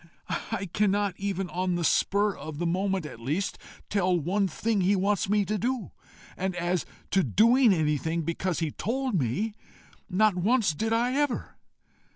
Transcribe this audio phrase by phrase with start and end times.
[0.49, 4.95] I cannot even, on the spur of the moment at least, tell one thing he
[4.95, 5.91] wants me to do;
[6.35, 9.53] and as to doing anything because he told me
[10.09, 11.59] not once did I ever!